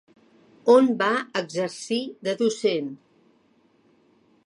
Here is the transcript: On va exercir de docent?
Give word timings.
On 0.75 0.89
va 1.01 1.09
exercir 1.43 2.01
de 2.29 2.37
docent? 2.43 2.91